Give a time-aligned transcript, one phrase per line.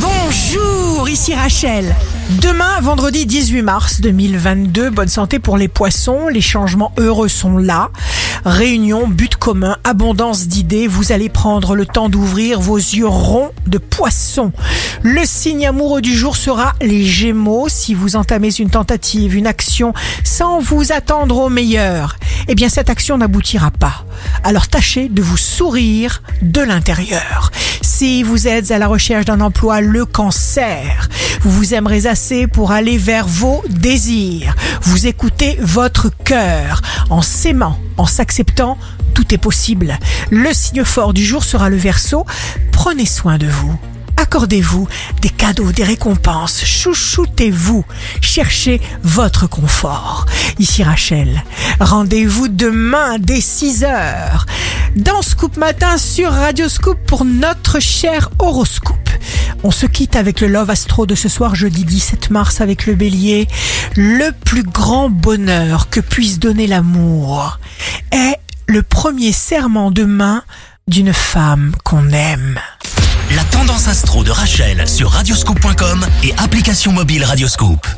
[0.00, 1.94] Bonjour, ici Rachel.
[2.40, 7.90] Demain, vendredi 18 mars 2022, bonne santé pour les poissons, les changements heureux sont là.
[8.44, 13.78] Réunion, but commun, abondance d'idées, vous allez prendre le temps d'ouvrir vos yeux ronds de
[13.78, 14.52] poisson.
[15.02, 19.94] Le signe amoureux du jour sera les gémeaux si vous entamez une tentative, une action
[20.22, 22.16] sans vous attendre au meilleur.
[22.46, 24.04] Eh bien, cette action n'aboutira pas.
[24.44, 27.47] Alors tâchez de vous sourire de l'intérieur.
[27.98, 31.08] Si vous êtes à la recherche d'un emploi, le cancer,
[31.40, 34.54] vous vous aimerez assez pour aller vers vos désirs.
[34.82, 36.80] Vous écoutez votre cœur.
[37.10, 38.78] En s'aimant, en s'acceptant,
[39.14, 39.98] tout est possible.
[40.30, 42.24] Le signe fort du jour sera le verso.
[42.70, 43.76] Prenez soin de vous.
[44.16, 44.86] Accordez-vous
[45.20, 47.84] des cadeaux, des récompenses, chouchoutez-vous,
[48.20, 50.26] cherchez votre confort.
[50.60, 51.42] Ici Rachel,
[51.80, 54.46] rendez-vous demain dès 6 heures
[54.96, 55.22] dans
[55.58, 59.10] Matin sur Radio Scoop pour notre cher horoscope.
[59.64, 62.94] On se quitte avec le Love Astro de ce soir jeudi 17 mars avec le
[62.94, 63.48] bélier.
[63.96, 67.58] Le plus grand bonheur que puisse donner l'amour
[68.12, 68.36] est
[68.68, 70.44] le premier serment de main
[70.86, 72.60] d'une femme qu'on aime.
[73.34, 77.88] La tendance astro de Rachel sur radioscope.com et application mobile Radioscope.